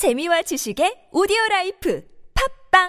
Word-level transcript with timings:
재미와 0.00 0.40
지식의 0.40 1.12
오디오 1.12 1.36
라이프 1.50 2.02
팟빵 2.72 2.88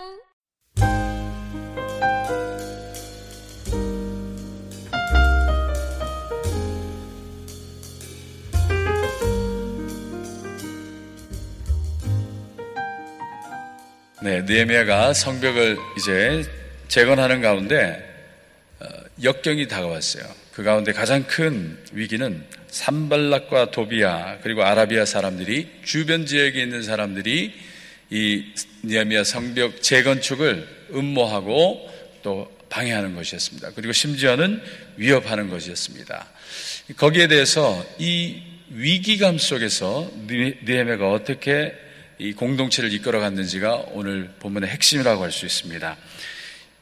네, 14.24 14.42
느헤미야가 14.44 15.12
성벽을 15.12 15.78
이제 15.98 16.46
재건하는 16.88 17.42
가운데 17.42 18.02
어, 18.80 18.86
역경이 19.22 19.68
다가왔어요. 19.68 20.24
그 20.54 20.64
가운데 20.64 20.92
가장 20.92 21.24
큰 21.28 21.78
위기는 21.94 22.44
산발랏과 22.68 23.72
도비아 23.72 24.40
그리고 24.42 24.64
아라비아 24.64 25.06
사람들이 25.06 25.70
주변 25.84 26.26
지역에 26.26 26.62
있는 26.62 26.84
사람들이 26.84 27.54
이 28.10 28.54
니아미아 28.84 29.24
성벽 29.24 29.82
재건축을 29.82 30.68
음모하고 30.94 31.90
또 32.24 32.52
방해하는 32.70 33.16
것이었습니다. 33.16 33.72
그리고 33.76 33.94
심지어는 33.94 34.62
위협하는 34.98 35.50
것이었습니다. 35.50 36.28
거기에 36.98 37.28
대해서 37.28 37.86
이 38.00 38.42
위기감 38.70 39.38
속에서 39.38 40.10
니에메가 40.28 41.12
어떻게 41.12 41.74
이 42.18 42.34
공동체를 42.34 42.94
이끌어갔는지가 42.94 43.86
오늘 43.94 44.30
본문의 44.40 44.70
핵심이라고 44.70 45.24
할 45.24 45.32
수 45.32 45.46
있습니다. 45.46 45.98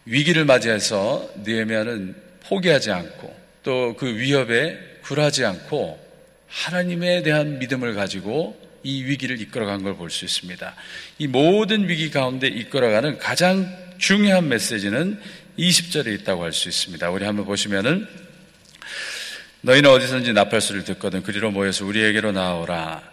위기를 0.06 0.46
맞이해서 0.46 1.30
니에메아는 1.46 2.16
포기하지 2.44 2.92
않고 2.92 3.39
또 3.64 3.96
그 3.98 4.18
위협에 4.18 4.78
굴하지 5.04 5.46
않고 5.46 6.00
하나님에 6.48 7.22
대한 7.24 7.60
믿음을 7.60 7.94
가지고 7.94 8.60
이 8.84 9.04
위기를 9.04 9.40
이끌어간 9.42 9.84
걸 9.84 9.96
볼 9.98 10.10
수 10.10 10.26
있습니다. 10.26 10.76
이 11.20 11.28
모든 11.28 11.88
위기 11.90 12.10
가운데 12.12 12.48
이끌어가는 12.48 13.18
가장 13.18 13.68
중요한 13.98 14.48
메시지는 14.48 15.20
20절에 15.58 16.08
있다고 16.22 16.44
할 16.44 16.54
수 16.54 16.70
있습니다. 16.70 17.10
우리 17.12 17.26
한번 17.26 17.46
보시면은 17.46 18.08
너희는 19.62 19.90
어디선지 19.90 20.32
나팔소리를 20.34 20.86
듣거든 20.86 21.22
그리로 21.22 21.52
모여서 21.52 21.86
우리에게로 21.86 22.32
나오라. 22.32 23.04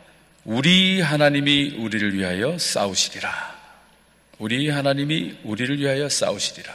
우리 0.44 1.00
하나님이 1.00 1.74
우리를 1.78 2.14
위하여 2.14 2.56
싸우시리라. 2.56 3.56
우리 4.38 4.68
하나님이 4.68 5.38
우리를 5.42 5.80
위하여 5.80 6.08
싸우시리라. 6.08 6.72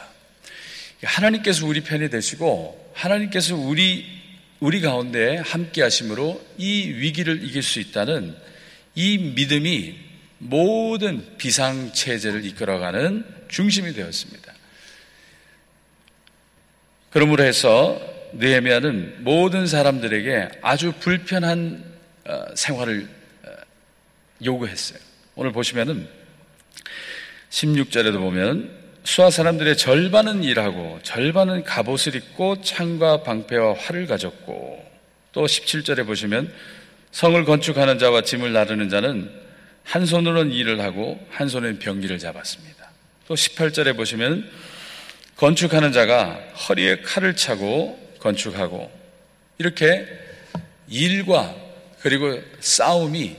하나님께서 1.04 1.66
우리 1.66 1.80
편이 1.80 2.10
되시고 2.10 2.81
하나님께서 2.94 3.56
우리 3.56 4.22
우리 4.60 4.80
가운데 4.80 5.38
함께 5.38 5.82
하심으로 5.82 6.40
이 6.56 6.88
위기를 6.88 7.42
이길 7.42 7.62
수 7.62 7.80
있다는 7.80 8.36
이 8.94 9.18
믿음이 9.18 9.96
모든 10.38 11.36
비상 11.36 11.92
체제를 11.92 12.44
이끌어가는 12.44 13.24
중심이 13.48 13.92
되었습니다. 13.92 14.52
그러므로 17.10 17.44
해서 17.44 18.00
느헤미야는 18.34 19.24
모든 19.24 19.66
사람들에게 19.66 20.60
아주 20.62 20.92
불편한 20.98 21.84
어, 22.24 22.44
생활을 22.54 23.08
어, 23.44 23.50
요구했어요. 24.44 24.98
오늘 25.34 25.52
보시면은 25.52 26.08
16절에도 27.50 28.18
보면 28.18 28.81
수하 29.04 29.30
사람들의 29.30 29.76
절반은 29.76 30.44
일하고 30.44 31.00
절반은 31.02 31.64
갑옷을 31.64 32.14
입고 32.14 32.62
창과 32.62 33.24
방패와 33.24 33.74
활을 33.74 34.06
가졌고 34.06 34.90
또 35.32 35.44
17절에 35.44 36.06
보시면 36.06 36.52
성을 37.10 37.44
건축하는 37.44 37.98
자와 37.98 38.22
짐을 38.22 38.52
나르는 38.52 38.88
자는 38.88 39.30
한 39.84 40.06
손으로는 40.06 40.52
일을 40.52 40.80
하고 40.80 41.20
한 41.30 41.48
손에는 41.48 41.78
병기를 41.80 42.18
잡았습니다. 42.18 42.90
또 43.26 43.34
18절에 43.34 43.96
보시면 43.96 44.48
건축하는 45.36 45.92
자가 45.92 46.34
허리에 46.68 47.00
칼을 47.00 47.34
차고 47.34 48.16
건축하고 48.20 48.90
이렇게 49.58 50.06
일과 50.88 51.54
그리고 52.00 52.40
싸움이 52.60 53.36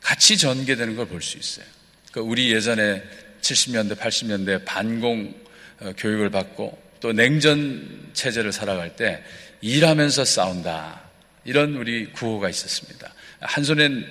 같이 0.00 0.36
전개되는 0.36 0.96
걸 0.96 1.06
볼 1.06 1.22
수 1.22 1.38
있어요. 1.38 1.66
그러니까 2.10 2.30
우리 2.30 2.52
예전에 2.52 3.02
70년대, 3.40 3.96
80년대 3.96 4.64
반공 4.64 5.34
어, 5.80 5.92
교육을 5.96 6.30
받고 6.30 6.78
또 7.00 7.12
냉전 7.12 8.10
체제를 8.12 8.52
살아갈 8.52 8.96
때 8.96 9.22
일하면서 9.60 10.24
싸운다. 10.24 11.02
이런 11.44 11.76
우리 11.76 12.12
구호가 12.12 12.48
있었습니다. 12.48 13.12
한 13.40 13.64
손엔 13.64 14.06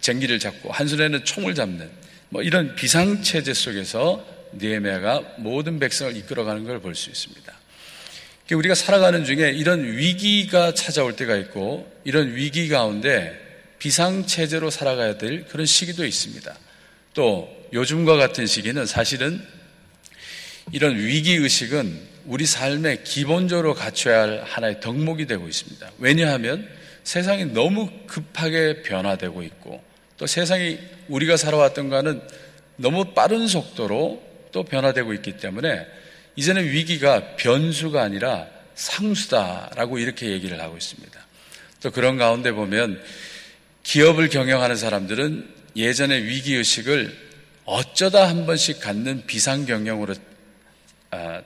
쟁기를 0.00 0.38
잡고 0.38 0.72
한 0.72 0.88
손에는 0.88 1.24
총을 1.24 1.54
잡는 1.54 1.88
뭐 2.30 2.42
이런 2.42 2.74
비상 2.74 3.22
체제 3.22 3.52
속에서 3.52 4.24
니에메아가 4.54 5.34
모든 5.38 5.78
백성을 5.78 6.16
이끌어가는 6.16 6.64
걸 6.64 6.80
볼 6.80 6.94
수 6.94 7.10
있습니다. 7.10 7.52
우리가 8.52 8.74
살아가는 8.74 9.24
중에 9.24 9.50
이런 9.52 9.84
위기가 9.96 10.74
찾아올 10.74 11.16
때가 11.16 11.36
있고 11.36 11.90
이런 12.04 12.34
위기 12.34 12.68
가운데 12.68 13.38
비상 13.78 14.26
체제로 14.26 14.68
살아가야 14.68 15.16
될 15.16 15.46
그런 15.46 15.64
시기도 15.64 16.04
있습니다. 16.04 16.54
또 17.14 17.48
요즘과 17.72 18.16
같은 18.16 18.46
시기는 18.46 18.84
사실은 18.86 19.42
이런 20.72 20.96
위기 20.96 21.34
의식은 21.34 22.12
우리 22.26 22.46
삶에 22.46 22.98
기본적으로 23.02 23.74
갖춰야 23.74 24.22
할 24.22 24.42
하나의 24.44 24.80
덕목이 24.80 25.26
되고 25.26 25.48
있습니다. 25.48 25.90
왜냐하면 25.98 26.68
세상이 27.02 27.46
너무 27.46 27.90
급하게 28.06 28.82
변화되고 28.82 29.42
있고 29.42 29.82
또 30.18 30.26
세상이 30.26 30.78
우리가 31.08 31.36
살아왔던 31.36 31.88
거는 31.88 32.22
너무 32.76 33.12
빠른 33.14 33.48
속도로 33.48 34.22
또 34.52 34.62
변화되고 34.62 35.12
있기 35.14 35.38
때문에 35.38 35.86
이제는 36.36 36.64
위기가 36.64 37.36
변수가 37.36 38.00
아니라 38.00 38.46
상수다라고 38.74 39.98
이렇게 39.98 40.30
얘기를 40.30 40.60
하고 40.60 40.76
있습니다. 40.76 41.20
또 41.82 41.90
그런 41.90 42.16
가운데 42.16 42.52
보면 42.52 43.02
기업을 43.82 44.28
경영하는 44.28 44.76
사람들은 44.76 45.48
예전의 45.74 46.24
위기의식을 46.24 47.31
어쩌다 47.64 48.28
한 48.28 48.46
번씩 48.46 48.80
갖는 48.80 49.24
비상 49.26 49.66
경영으로 49.66 50.14
아, 51.10 51.42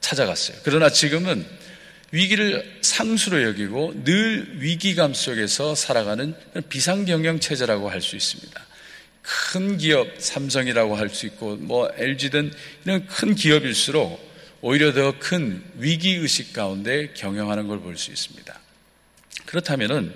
찾아갔어요. 0.00 0.58
그러나 0.62 0.88
지금은 0.90 1.46
위기를 2.10 2.78
상수로 2.80 3.42
여기고 3.42 4.04
늘 4.04 4.62
위기감 4.62 5.12
속에서 5.12 5.74
살아가는 5.74 6.34
비상 6.68 7.04
경영 7.04 7.38
체제라고 7.38 7.90
할 7.90 8.00
수 8.00 8.16
있습니다. 8.16 8.66
큰 9.22 9.76
기업, 9.76 10.08
삼성이라고 10.18 10.96
할 10.96 11.10
수 11.10 11.26
있고, 11.26 11.56
뭐 11.56 11.90
LG든 11.98 12.50
이런 12.86 13.06
큰 13.06 13.34
기업일수록 13.34 14.26
오히려 14.62 14.94
더 14.94 15.12
큰 15.18 15.62
위기 15.76 16.14
의식 16.14 16.54
가운데 16.54 17.12
경영하는 17.12 17.68
걸 17.68 17.80
볼 17.80 17.98
수 17.98 18.10
있습니다. 18.10 18.58
그렇다면은 19.44 20.14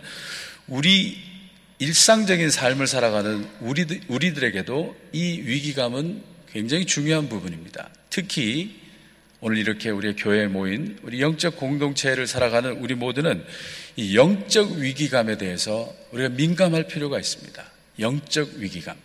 우리 0.66 1.20
일상적인 1.82 2.48
삶을 2.48 2.86
살아가는 2.86 3.44
우리들, 3.58 4.02
우리들에게도 4.06 4.94
이 5.10 5.40
위기감은 5.44 6.22
굉장히 6.52 6.86
중요한 6.86 7.28
부분입니다. 7.28 7.90
특히 8.08 8.80
오늘 9.40 9.58
이렇게 9.58 9.90
우리 9.90 10.14
교회에 10.14 10.46
모인 10.46 10.96
우리 11.02 11.20
영적 11.20 11.56
공동체를 11.56 12.28
살아가는 12.28 12.70
우리 12.78 12.94
모두는 12.94 13.44
이 13.96 14.16
영적 14.16 14.74
위기감에 14.74 15.38
대해서 15.38 15.92
우리가 16.12 16.28
민감할 16.28 16.86
필요가 16.86 17.18
있습니다. 17.18 17.64
영적 17.98 18.50
위기감. 18.58 18.96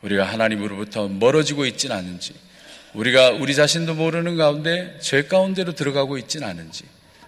우리가 0.00 0.24
하나님으로부터 0.24 1.08
멀어지고 1.08 1.66
있진 1.66 1.92
않은지, 1.92 2.32
우리가 2.94 3.32
우리 3.32 3.54
자신도 3.54 3.96
모르는 3.96 4.38
가운데 4.38 4.96
죄 4.98 5.24
가운데로 5.24 5.74
들어가고 5.74 6.16
있진 6.16 6.42
않은지, 6.42 6.84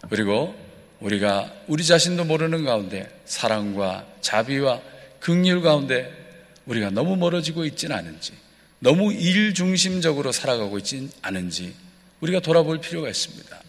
그리고 0.08 0.56
우리가 1.00 1.52
우리 1.66 1.84
자신도 1.84 2.24
모르는 2.24 2.64
가운데 2.64 3.08
사랑과 3.24 4.06
자비와 4.20 4.80
극률 5.20 5.60
가운데 5.60 6.10
우리가 6.66 6.90
너무 6.90 7.16
멀어지고 7.16 7.64
있지는 7.64 7.96
않은지, 7.96 8.32
너무 8.78 9.12
일 9.12 9.54
중심적으로 9.54 10.32
살아가고 10.32 10.78
있지는 10.78 11.10
않은지 11.22 11.74
우리가 12.20 12.40
돌아볼 12.40 12.80
필요가 12.80 13.08
있습니다. 13.08 13.62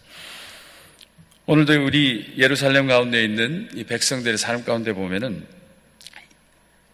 오늘도 1.46 1.84
우리 1.84 2.34
예루살렘 2.36 2.86
가운데 2.86 3.24
있는 3.24 3.70
이 3.74 3.84
백성들의 3.84 4.36
삶 4.36 4.64
가운데 4.64 4.92
보면은 4.92 5.46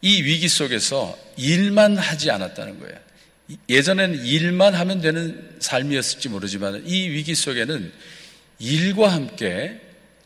이 0.01 0.23
위기 0.23 0.49
속에서 0.49 1.19
일만 1.37 1.97
하지 1.97 2.31
않았다는 2.31 2.79
거예요. 2.79 2.95
예전에는 3.69 4.25
일만 4.25 4.75
하면 4.75 5.01
되는 5.01 5.57
삶이었을지 5.59 6.29
모르지만 6.29 6.83
이 6.87 7.09
위기 7.09 7.35
속에는 7.35 7.93
일과 8.59 9.13
함께 9.13 9.81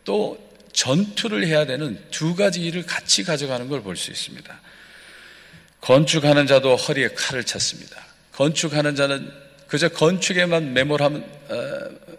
또 0.08 0.38
전투를 0.72 1.46
해야 1.46 1.66
되는 1.66 2.00
두 2.10 2.34
가지 2.34 2.62
일을 2.64 2.86
같이 2.86 3.24
가져가는 3.24 3.68
걸 3.68 3.82
볼 3.82 3.94
수 3.94 4.10
있습니다. 4.10 4.58
건축하는 5.82 6.46
자도 6.46 6.76
허리에 6.76 7.08
칼을 7.08 7.44
찼습니다. 7.44 8.02
건축하는 8.32 8.96
자는 8.96 9.30
그저 9.66 9.90
건축에만 9.90 10.72
매몰하면 10.72 11.24
어, 11.50 12.14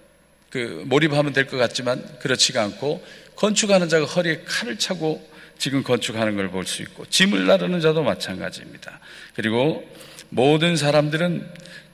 그 0.51 0.83
몰입하면 0.86 1.33
될 1.33 1.47
것 1.47 1.57
같지만 1.57 2.19
그렇지가 2.19 2.62
않고 2.62 3.03
건축하는 3.36 3.89
자가 3.89 4.06
허리에 4.06 4.41
칼을 4.45 4.77
차고 4.77 5.27
지금 5.57 5.81
건축하는 5.81 6.36
걸 6.36 6.50
볼 6.51 6.68
수 6.68 6.83
있고 6.83 7.07
짐을 7.07 7.47
나르는 7.47 7.81
자도 7.81 8.03
마찬가지입니다. 8.03 9.00
그리고 9.33 9.83
모든 10.30 10.77
사람들은 10.77 11.44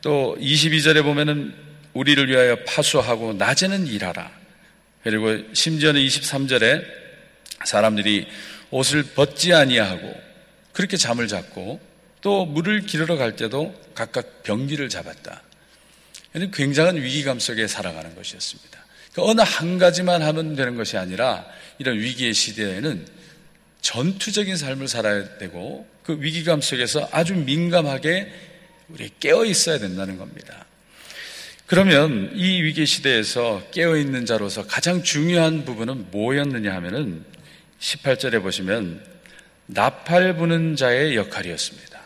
또 0.02 0.36
22절에 0.42 1.04
보면은 1.04 1.56
우리를 1.94 2.28
위하여 2.28 2.58
파수하고 2.68 3.32
낮에는 3.36 3.88
일하라. 3.88 4.44
그리고 5.06 5.38
심지어는 5.54 6.02
23절에 6.02 6.84
사람들이 7.64 8.28
옷을 8.72 9.04
벗지 9.04 9.54
아니하고 9.54 10.12
그렇게 10.74 10.98
잠을 10.98 11.28
잤고 11.28 11.80
또 12.22 12.46
물을 12.48 12.82
기르러 12.82 13.16
갈 13.16 13.36
때도 13.36 13.80
각각 13.94 14.42
병기를 14.42 14.90
잡았다. 14.90 15.44
굉장한 16.52 16.98
위기감 16.98 17.38
속에 17.38 17.68
살아가는 17.68 18.16
것이었습니다. 18.16 18.80
그러니까 19.12 19.32
어느 19.32 19.42
한 19.48 19.78
가지만 19.78 20.24
하면 20.24 20.56
되는 20.56 20.76
것이 20.76 20.98
아니라 20.98 21.46
이런 21.78 22.00
위기의 22.00 22.34
시대에는 22.34 23.06
전투적인 23.82 24.58
삶을 24.58 24.88
살아야 24.88 25.38
되고 25.38 25.88
그 26.02 26.18
위기감 26.20 26.62
속에서 26.62 27.08
아주 27.12 27.36
민감하게 27.36 28.34
우리 28.90 29.12
깨어 29.20 29.46
있어야 29.46 29.78
된다는 29.78 30.18
겁니다. 30.18 30.65
그러면 31.68 32.32
이 32.36 32.62
위기 32.62 32.86
시대에서 32.86 33.64
깨어 33.72 33.98
있는 33.98 34.28
자로서 34.28 34.68
가장 34.68 35.02
중요한 35.02 35.66
부분은 35.66 36.12
뭐였느냐 36.12 36.72
하면은 36.76 37.26
18절에 37.80 38.42
보시면 38.42 39.04
나팔 39.66 40.36
부는 40.38 40.76
자의 40.76 41.16
역할이었습니다. 41.16 42.00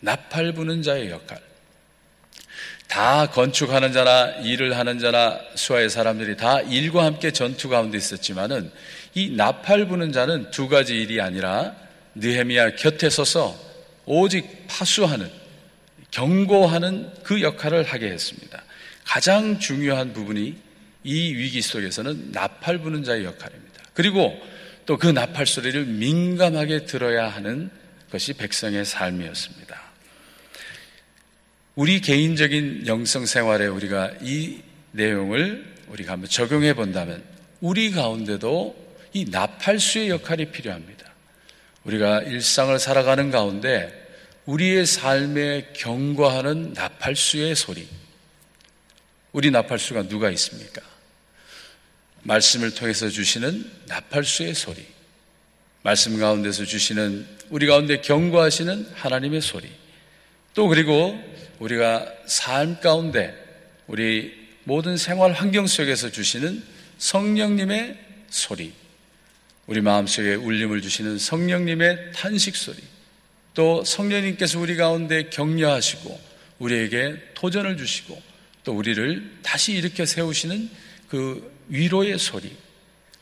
나팔 0.00 0.52
부는 0.52 0.82
자의 0.82 1.10
역할. 1.10 1.40
다 2.86 3.26
건축하는 3.30 3.92
자나 3.92 4.30
일을 4.42 4.76
하는 4.76 4.98
자나 5.00 5.40
수하의 5.56 5.90
사람들이 5.90 6.36
다 6.36 6.60
일과 6.60 7.04
함께 7.04 7.32
전투 7.32 7.68
가운데 7.68 7.98
있었지만은 7.98 8.70
이 9.14 9.30
나팔 9.30 9.88
부는 9.88 10.12
자는 10.12 10.50
두 10.52 10.68
가지 10.68 10.96
일이 10.96 11.20
아니라 11.20 11.74
느헤미야 12.14 12.76
곁에 12.76 13.10
서서 13.10 13.58
오직 14.06 14.66
파수하는 14.68 15.28
경고하는 16.12 17.12
그 17.24 17.42
역할을 17.42 17.84
하게 17.84 18.10
했습니다. 18.10 18.62
가장 19.04 19.58
중요한 19.58 20.12
부분이 20.12 20.56
이 21.04 21.34
위기 21.34 21.62
속에서는 21.62 22.32
나팔 22.32 22.78
부는 22.78 23.04
자의 23.04 23.24
역할입니다. 23.24 23.82
그리고 23.94 24.38
또 24.86 24.96
그 24.96 25.06
나팔 25.06 25.46
소리를 25.46 25.84
민감하게 25.84 26.84
들어야 26.84 27.28
하는 27.28 27.70
것이 28.10 28.32
백성의 28.32 28.84
삶이었습니다. 28.84 29.80
우리 31.76 32.00
개인적인 32.00 32.88
영성 32.88 33.24
생활에 33.24 33.68
우리가 33.68 34.10
이 34.20 34.58
내용을 34.90 35.64
우리가 35.86 36.14
한번 36.14 36.28
적용해 36.28 36.74
본다면 36.74 37.22
우리 37.60 37.92
가운데도 37.92 38.96
이 39.12 39.26
나팔수의 39.30 40.08
역할이 40.08 40.50
필요합니다. 40.50 41.06
우리가 41.84 42.22
일상을 42.22 42.76
살아가는 42.80 43.30
가운데 43.30 43.92
우리의 44.46 44.86
삶에 44.86 45.68
경고하는 45.74 46.72
나팔수의 46.72 47.54
소리. 47.54 47.86
우리 49.32 49.50
나팔수가 49.50 50.08
누가 50.08 50.30
있습니까? 50.30 50.82
말씀을 52.22 52.74
통해서 52.74 53.08
주시는 53.08 53.70
나팔수의 53.86 54.54
소리. 54.54 54.84
말씀 55.82 56.18
가운데서 56.18 56.64
주시는 56.64 57.26
우리 57.48 57.66
가운데 57.66 58.00
경고하시는 58.00 58.90
하나님의 58.94 59.40
소리. 59.40 59.68
또 60.54 60.68
그리고 60.68 61.18
우리가 61.58 62.06
삶 62.26 62.80
가운데 62.80 63.34
우리 63.86 64.38
모든 64.64 64.96
생활 64.96 65.32
환경 65.32 65.66
속에서 65.66 66.10
주시는 66.10 66.62
성령님의 66.98 67.98
소리. 68.28 68.72
우리 69.66 69.80
마음속에 69.80 70.34
울림을 70.34 70.82
주시는 70.82 71.18
성령님의 71.18 72.12
탄식 72.12 72.56
소리. 72.56 72.78
또 73.54 73.84
성령님께서 73.84 74.58
우리 74.58 74.76
가운데 74.76 75.30
격려하시고 75.30 76.20
우리에게 76.58 77.16
도전을 77.34 77.76
주시고 77.76 78.29
또 78.64 78.72
우리를 78.74 79.38
다시 79.42 79.72
일으켜 79.72 80.04
세우시는 80.04 80.70
그 81.08 81.52
위로의 81.68 82.18
소리. 82.18 82.54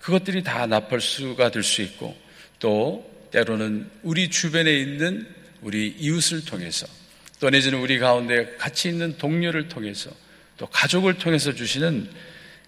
그것들이 0.01 0.43
다 0.43 0.67
나팔수가 0.67 1.51
될 1.51 1.63
수 1.63 1.83
있고 1.83 2.17
또 2.59 3.09
때로는 3.31 3.91
우리 4.03 4.31
주변에 4.31 4.73
있는 4.73 5.27
우리 5.61 5.89
이웃을 5.99 6.45
통해서 6.45 6.87
또 7.41 7.51
내지는 7.51 7.79
우리 7.81 7.99
가운데 7.99 8.57
같이 8.57 8.89
있는 8.89 9.17
동료를 9.19 9.69
통해서 9.69 10.11
또 10.57 10.67
가족을 10.67 11.19
통해서 11.19 11.53
주시는 11.53 12.11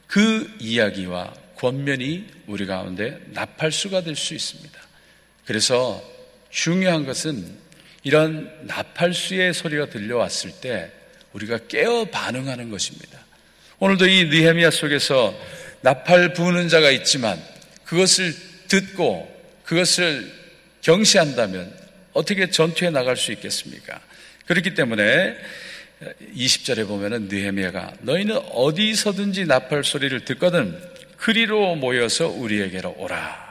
그 0.06 0.52
이야기와 0.60 1.34
권면이 1.56 2.26
우리 2.46 2.66
가운데 2.66 3.20
나팔수가 3.28 4.02
될 4.02 4.16
수 4.16 4.34
있습니다. 4.34 4.80
그래서 5.44 6.02
중요한 6.50 7.04
것은 7.04 7.58
이런 8.02 8.50
나팔수의 8.66 9.54
소리가 9.54 9.90
들려왔을 9.90 10.52
때 10.60 10.90
우리가 11.32 11.58
깨어 11.68 12.06
반응하는 12.06 12.70
것입니다. 12.70 13.18
오늘도 13.78 14.06
이 14.06 14.24
느헤미야 14.24 14.70
속에서 14.70 15.34
나팔 15.80 16.34
부는 16.34 16.68
자가 16.68 16.90
있지만 16.90 17.40
그것을 17.84 18.34
듣고 18.68 19.28
그것을 19.64 20.30
경시한다면 20.82 21.74
어떻게 22.12 22.50
전투에 22.50 22.90
나갈 22.90 23.16
수 23.16 23.32
있겠습니까? 23.32 24.00
그렇기 24.46 24.74
때문에 24.74 25.36
20절에 26.34 26.86
보면은 26.86 27.28
느헤미야가 27.28 27.94
너희는 28.00 28.36
어디서든지 28.36 29.46
나팔 29.46 29.84
소리를 29.84 30.24
듣거든 30.24 30.78
그리로 31.16 31.74
모여서 31.76 32.28
우리에게로 32.28 32.94
오라. 32.98 33.50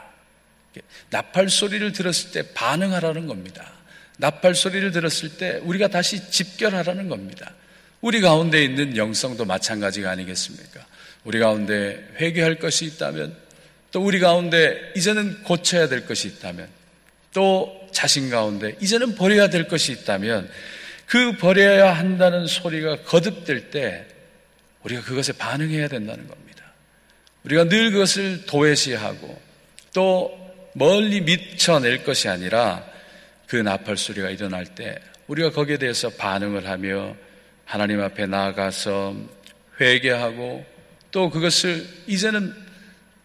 나팔 1.09 1.49
소리를 1.49 1.91
들었을 1.91 2.31
때 2.31 2.53
반응하라는 2.53 3.27
겁니다. 3.27 3.71
나팔 4.17 4.55
소리를 4.55 4.91
들었을 4.91 5.37
때 5.37 5.59
우리가 5.63 5.87
다시 5.87 6.29
집결하라는 6.29 7.07
겁니다. 7.07 7.53
우리 8.01 8.21
가운데 8.21 8.63
있는 8.63 8.95
영성도 8.95 9.45
마찬가지가 9.45 10.09
아니겠습니까? 10.09 10.85
우리 11.23 11.39
가운데 11.39 12.07
회개할 12.19 12.59
것이 12.59 12.85
있다면 12.85 13.35
또 13.91 14.01
우리 14.01 14.19
가운데 14.19 14.91
이제는 14.95 15.43
고쳐야 15.43 15.89
될 15.89 16.05
것이 16.05 16.27
있다면 16.27 16.67
또 17.33 17.89
자신 17.91 18.29
가운데 18.29 18.75
이제는 18.79 19.15
버려야 19.15 19.49
될 19.49 19.67
것이 19.67 19.91
있다면 19.91 20.49
그 21.05 21.33
버려야 21.33 21.93
한다는 21.93 22.47
소리가 22.47 23.03
거듭될 23.03 23.71
때 23.71 24.05
우리가 24.83 25.01
그것에 25.01 25.33
반응해야 25.33 25.87
된다는 25.87 26.27
겁니다. 26.27 26.63
우리가 27.43 27.65
늘 27.65 27.91
그것을 27.91 28.45
도외시하고 28.45 29.41
또 29.93 30.37
멀리 30.73 31.21
미쳐낼 31.21 32.03
것이 32.03 32.29
아니라 32.29 32.85
그 33.47 33.55
나팔 33.55 33.97
소리가 33.97 34.29
일어날 34.29 34.65
때 34.65 34.99
우리가 35.27 35.51
거기에 35.51 35.77
대해서 35.77 36.09
반응을 36.09 36.67
하며 36.67 37.15
하나님 37.69 38.01
앞에 38.01 38.25
나아가서 38.25 39.15
회개하고 39.79 40.65
또 41.11 41.29
그것을 41.29 41.87
이제는 42.07 42.51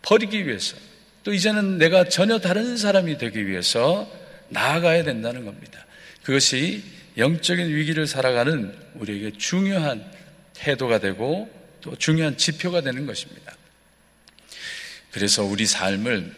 버리기 0.02 0.46
위해서 0.46 0.76
또 1.22 1.32
이제는 1.32 1.78
내가 1.78 2.10
전혀 2.10 2.38
다른 2.38 2.76
사람이 2.76 3.16
되기 3.16 3.46
위해서 3.46 4.06
나아가야 4.50 5.02
된다는 5.02 5.46
겁니다. 5.46 5.86
그것이 6.24 6.84
영적인 7.16 7.74
위기를 7.74 8.06
살아가는 8.06 8.76
우리에게 8.96 9.38
중요한 9.38 10.04
태도가 10.52 10.98
되고 10.98 11.48
또 11.80 11.96
중요한 11.96 12.36
지표가 12.36 12.82
되는 12.82 13.06
것입니다. 13.06 13.56
그래서 15.10 15.42
우리 15.42 15.64
삶을 15.64 16.34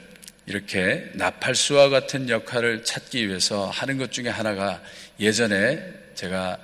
이렇게 0.47 1.11
나팔수와 1.15 1.89
같은 1.89 2.29
역할을 2.29 2.85
찾기 2.85 3.27
위해서 3.27 3.69
하는 3.69 3.99
것 3.99 4.13
중에 4.13 4.29
하나가 4.29 4.81
예전에 5.19 5.83
제가 6.15 6.57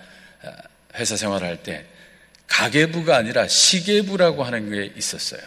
아, 0.44 0.71
회사 0.94 1.16
생활을 1.16 1.46
할때 1.46 1.84
가계부가 2.46 3.16
아니라 3.16 3.48
시계부라고 3.48 4.44
하는 4.44 4.70
게 4.70 4.92
있었어요. 4.96 5.40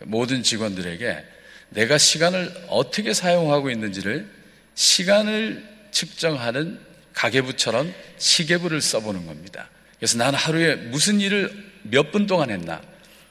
모든 0.00 0.42
직원들에게 0.42 1.24
내가 1.70 1.98
시간을 1.98 2.66
어떻게 2.68 3.14
사용하고 3.14 3.70
있는지를 3.70 4.28
시간을 4.74 5.64
측정하는 5.92 6.80
가계부처럼 7.14 7.92
시계부를 8.18 8.80
써보는 8.80 9.26
겁니다. 9.26 9.68
그래서 9.98 10.18
나는 10.18 10.38
하루에 10.38 10.74
무슨 10.74 11.20
일을 11.20 11.52
몇 11.82 12.10
분 12.10 12.26
동안 12.26 12.50
했나? 12.50 12.82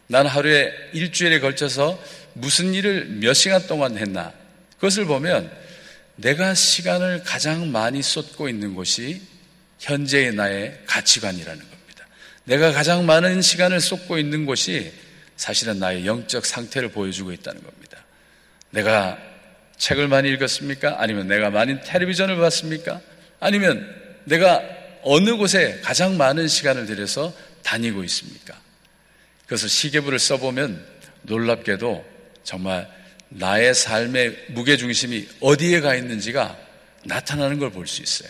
나는 0.08 0.30
하루에 0.30 0.72
일주일에 0.94 1.40
걸쳐서 1.40 2.02
무슨 2.34 2.74
일을 2.74 3.06
몇 3.20 3.34
시간 3.34 3.66
동안 3.68 3.98
했나? 3.98 4.32
그것을 4.76 5.06
보면 5.06 5.52
내가 6.16 6.54
시간을 6.54 7.24
가장 7.24 7.72
많이 7.72 8.02
쏟고 8.02 8.48
있는 8.50 8.74
곳이 8.74 9.22
현재의 9.80 10.34
나의 10.34 10.80
가치관이라는 10.86 11.60
겁니다. 11.60 12.08
내가 12.46 12.72
가장 12.72 13.06
많은 13.06 13.42
시간을 13.42 13.80
쏟고 13.80 14.18
있는 14.18 14.46
곳이 14.46 14.92
사실은 15.36 15.80
나의 15.80 16.06
영적 16.06 16.46
상태를 16.46 16.90
보여주고 16.90 17.32
있다는 17.32 17.62
겁니다. 17.62 18.04
내가 18.72 19.18
책을 19.78 20.08
많이 20.08 20.30
읽었습니까? 20.30 20.96
아니면 21.00 21.28
내가 21.28 21.50
많이 21.50 21.80
텔레비전을 21.82 22.38
봤습니까? 22.38 23.02
아니면 23.40 23.88
내가 24.26 24.64
어느 25.04 25.38
곳에 25.38 25.80
가장 25.84 26.18
많은 26.18 26.48
시간을 26.48 26.86
들여서 26.88 27.34
다니고 27.64 28.04
있습니까? 28.06 28.60
그래서 29.46 29.68
시계부를 29.68 30.20
써보면 30.20 30.84
놀랍게도 31.22 32.06
정말 32.44 32.90
나의 33.30 33.74
삶의 33.74 34.46
무게중심이 34.50 35.28
어디에 35.40 35.82
가 35.82 35.96
있는지가 35.96 36.58
나타나는 37.04 37.60
걸 37.60 37.70
볼 37.72 37.88
수 37.88 38.02
있어요. 38.02 38.30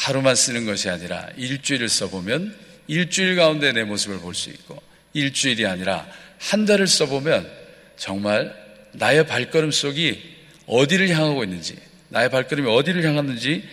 하루만 0.00 0.34
쓰는 0.34 0.64
것이 0.64 0.88
아니라 0.88 1.28
일주일을 1.36 1.90
써보면 1.90 2.56
일주일 2.88 3.36
가운데 3.36 3.72
내 3.72 3.84
모습을 3.84 4.18
볼 4.20 4.34
수 4.34 4.48
있고 4.48 4.82
일주일이 5.12 5.66
아니라 5.66 6.06
한 6.38 6.64
달을 6.64 6.86
써보면 6.86 7.50
정말 7.98 8.54
나의 8.92 9.26
발걸음 9.26 9.70
속이 9.70 10.36
어디를 10.66 11.10
향하고 11.10 11.44
있는지 11.44 11.76
나의 12.08 12.30
발걸음이 12.30 12.66
어디를 12.70 13.04
향하는지 13.04 13.68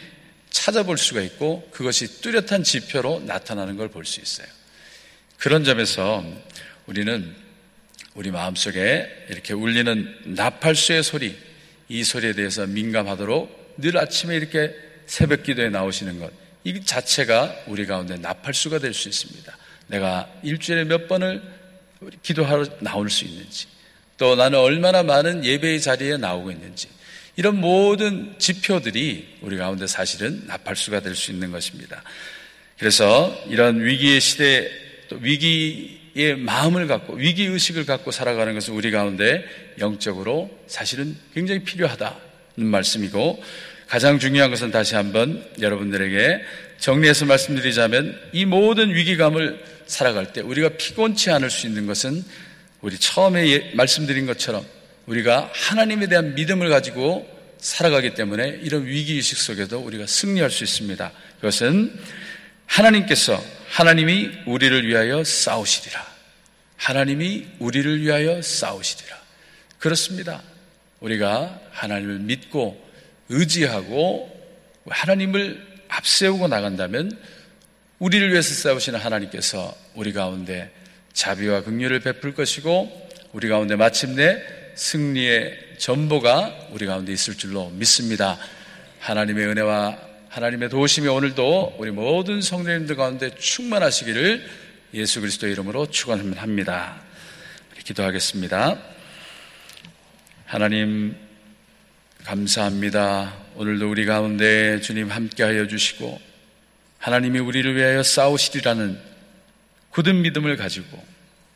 찾아볼 0.50 0.98
수가 0.98 1.22
있고 1.22 1.70
그것이 1.72 2.22
뚜렷한 2.22 2.64
지표로 2.64 3.22
나타나는 3.26 3.78
걸 3.78 3.88
볼 3.88 4.06
수 4.06 4.20
있어요. 4.20 4.48
그런 5.38 5.64
점에서 5.64 6.26
우리는 6.88 7.34
우리 8.16 8.32
마음속에 8.32 9.28
이렇게 9.30 9.54
울리는 9.54 10.14
나팔수의 10.26 11.04
소리, 11.04 11.38
이 11.88 12.04
소리에 12.04 12.34
대해서 12.34 12.66
민감하도록 12.68 13.76
늘 13.78 13.98
아침에 13.98 14.36
이렇게 14.36 14.87
새벽 15.08 15.44
기도에 15.44 15.70
나오시는 15.70 16.20
것, 16.20 16.32
이 16.64 16.84
자체가 16.84 17.56
우리 17.68 17.86
가운데 17.86 18.18
나팔수가 18.18 18.80
될 18.80 18.94
수 18.94 19.10
있습니다. 19.10 19.58
내가 19.88 20.30
일주일에 20.44 20.84
몇 20.84 21.08
번을 21.08 21.42
기도하러 22.22 22.66
나올 22.82 23.10
수 23.10 23.26
있는지, 23.26 23.68
또 24.18 24.36
나는 24.36 24.60
얼마나 24.60 25.02
많은 25.02 25.46
예배의 25.46 25.82
자리에 25.82 26.18
나오고 26.18 26.52
있는지, 26.52 26.90
이런 27.38 27.62
모든 27.62 28.36
지표들이 28.38 29.38
우리 29.42 29.58
가운데 29.58 29.88
사실은 29.88 30.44
나팔수가 30.48 31.00
될 31.02 31.16
수 31.16 31.32
있는 31.32 31.52
것입니다. 31.52 32.04
그래서 32.78 33.44
이런 33.48 33.82
위기의 33.82 34.20
시대, 34.20 34.70
또 35.08 35.16
위기의 35.18 36.36
마음을 36.36 36.88
갖고, 36.88 37.14
위기 37.14 37.46
의식을 37.46 37.86
갖고 37.86 38.12
살아가는 38.12 38.54
것은 38.54 38.74
우리 38.74 38.92
가운데 38.92 39.46
영적으로 39.80 40.50
사실은 40.68 41.16
굉장히 41.34 41.64
필요하다는 41.64 42.18
말씀이고, 42.58 43.42
가장 43.88 44.20
중요한 44.20 44.50
것은 44.50 44.72
다시 44.72 44.96
한번 44.96 45.46
여러분들에게 45.60 46.42
정리해서 46.80 47.26
말씀드리자면 47.26 48.20
이 48.34 48.46
모든 48.46 48.94
위기감을 48.94 49.64
살아갈 49.88 50.34
때 50.34 50.42
우리가 50.42 50.70
피곤치 50.78 51.32
않을 51.32 51.50
수 51.50 51.68
있는 51.68 51.88
것은 51.88 52.24
우리 52.82 52.98
처음에 52.98 53.48
예, 53.50 53.72
말씀드린 53.76 54.26
것처럼 54.26 54.66
우리가 55.06 55.50
하나님에 55.54 56.08
대한 56.08 56.36
믿음을 56.36 56.70
가지고 56.70 57.28
살아가기 57.60 58.14
때문에 58.14 58.60
이런 58.62 58.86
위기의식 58.86 59.38
속에도 59.38 59.80
우리가 59.80 60.06
승리할 60.06 60.52
수 60.52 60.64
있습니다. 60.64 61.12
그것은 61.38 61.98
하나님께서 62.66 63.42
하나님이 63.70 64.32
우리를 64.46 64.86
위하여 64.86 65.24
싸우시리라. 65.24 66.06
하나님이 66.76 67.48
우리를 67.60 68.02
위하여 68.02 68.42
싸우시리라. 68.42 69.18
그렇습니다. 69.80 70.44
우리가 71.00 71.60
하나님을 71.72 72.20
믿고 72.20 72.87
의지하고 73.30 74.36
하나님을 74.90 75.66
앞세우고 75.90 76.48
나간다면 76.48 77.18
우리를 78.00 78.32
위해서 78.32 78.54
싸우시는 78.54 79.00
하나님께서 79.00 79.76
우리 79.96 80.14
가운데 80.14 80.72
자비와 81.14 81.64
긍휼을 81.64 82.00
베풀 82.02 82.34
것이고 82.34 83.10
우리 83.34 83.50
가운데 83.50 83.76
마침내 83.76 84.42
승리의 84.76 85.78
전보가 85.80 86.68
우리 86.72 86.86
가운데 86.86 87.12
있을 87.12 87.36
줄로 87.36 87.70
믿습니다. 87.72 88.38
하나님의 89.00 89.48
은혜와 89.48 89.98
하나님의 90.30 90.70
도우심이 90.70 91.08
오늘도 91.08 91.78
우리 91.80 91.92
모든 91.92 92.42
성도님들 92.42 92.96
가운데 92.96 93.34
충만하시기를 93.36 94.48
예수 94.94 95.22
그리스도의 95.22 95.54
이름으로 95.54 95.90
축원합니다. 95.90 97.02
기도하겠습니다. 97.84 98.78
하나님 100.46 101.27
감사합니다. 102.28 103.34
오늘도 103.56 103.90
우리 103.90 104.06
가운데 104.06 104.82
주님 104.82 105.10
함께하여 105.10 105.68
주시고 105.68 106.20
하나님이 106.98 107.40
우리를 107.40 107.74
위하여 107.74 108.04
싸우시리라는 108.04 109.00
굳은 109.92 110.24
믿음을 110.24 110.58
가지고 110.58 111.02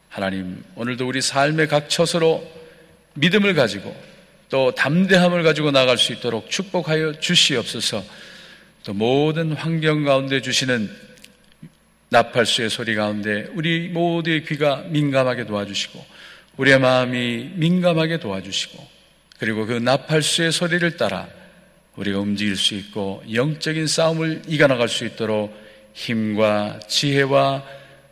하나님 0.07 0.63
오늘도 0.75 1.05
우리 1.05 1.21
삶의 1.21 1.67
각 1.67 1.89
처소로 1.89 2.49
믿음을 3.15 3.53
가지고 3.53 3.93
또 4.47 4.73
담대함을 4.73 5.43
가지고 5.43 5.71
나갈 5.71 5.97
수 5.97 6.13
있도록 6.13 6.49
축복하여 6.49 7.19
주시옵소서 7.19 8.05
또 8.85 8.93
모든 8.93 9.51
환경 9.51 10.05
가운데 10.05 10.41
주시는 10.41 10.89
나팔수의 12.07 12.69
소리 12.69 12.95
가운데 12.95 13.45
우리 13.55 13.89
모두의 13.89 14.45
귀가 14.45 14.85
민감하게 14.87 15.47
도와주시고 15.47 16.05
우리의 16.55 16.79
마음이 16.79 17.51
민감하게 17.55 18.21
도와주시고 18.21 19.00
그리고 19.41 19.65
그 19.65 19.73
나팔수의 19.73 20.51
소리를 20.51 20.97
따라 20.97 21.27
우리가 21.95 22.19
움직일 22.19 22.55
수 22.55 22.75
있고 22.75 23.23
영적인 23.33 23.87
싸움을 23.87 24.43
이겨나갈 24.47 24.87
수 24.87 25.03
있도록 25.03 25.51
힘과 25.93 26.79
지혜와 26.87 27.65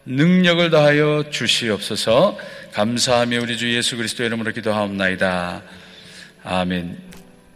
능력을 0.06 0.72
다하여 0.72 1.30
주시옵소서 1.30 2.36
감사하며 2.72 3.42
우리 3.42 3.60
주 3.60 3.72
예수 3.76 3.96
그리스도 3.96 4.24
이름으로 4.24 4.54
기도하옵나이다. 4.54 5.62
아멘. 6.46 6.98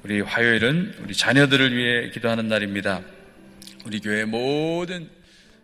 우리 0.03 0.21
화요일은 0.21 0.97
우리 1.01 1.15
자녀들을 1.15 1.75
위해 1.75 2.11
기도하는 2.11 2.47
날입니다. 2.47 3.01
우리 3.87 3.99
교회 4.01 4.23
모든 4.23 5.09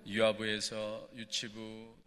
유아부에서 0.07 1.09
유치부, 1.15 1.98